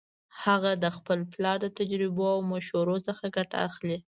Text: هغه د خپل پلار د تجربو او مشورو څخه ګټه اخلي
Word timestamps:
هغه 0.43 0.71
د 0.83 0.85
خپل 0.97 1.19
پلار 1.33 1.57
د 1.61 1.67
تجربو 1.77 2.23
او 2.35 2.39
مشورو 2.53 2.95
څخه 3.07 3.23
ګټه 3.37 3.57
اخلي 3.67 3.97